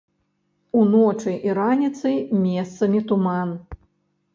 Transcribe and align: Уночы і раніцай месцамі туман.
Уночы 0.79 1.35
і 1.49 1.55
раніцай 1.59 2.19
месцамі 2.49 3.07
туман. 3.13 3.59